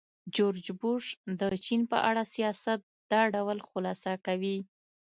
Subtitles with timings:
[0.35, 1.05] جورج بوش
[1.39, 2.79] د چین په اړه سیاست
[3.11, 4.57] دا ډول خلاصه کوي.